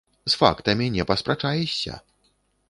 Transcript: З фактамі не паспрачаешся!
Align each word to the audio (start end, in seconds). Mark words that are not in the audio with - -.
З 0.33 0.37
фактамі 0.39 0.87
не 0.95 1.05
паспрачаешся! 1.11 2.01